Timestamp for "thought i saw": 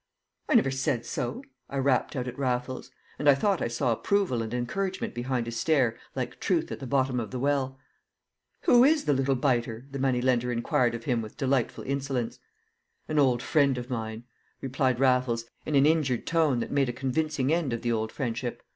3.35-3.91